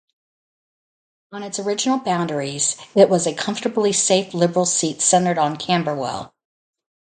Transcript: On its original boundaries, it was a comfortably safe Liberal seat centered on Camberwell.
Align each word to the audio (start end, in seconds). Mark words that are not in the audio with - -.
On 1.31 1.43
its 1.43 1.59
original 1.59 1.99
boundaries, 1.99 2.75
it 2.95 3.07
was 3.07 3.27
a 3.27 3.35
comfortably 3.35 3.93
safe 3.93 4.33
Liberal 4.33 4.65
seat 4.65 4.99
centered 4.99 5.37
on 5.37 5.57
Camberwell. 5.57 6.33